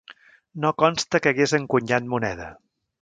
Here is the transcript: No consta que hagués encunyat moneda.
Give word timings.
No 0.63 0.71
consta 0.83 1.21
que 1.25 1.33
hagués 1.35 1.55
encunyat 1.59 2.09
moneda. 2.15 2.49